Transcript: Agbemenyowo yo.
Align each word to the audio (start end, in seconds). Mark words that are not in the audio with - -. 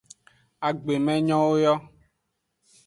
Agbemenyowo 0.67 1.51
yo. 1.63 1.73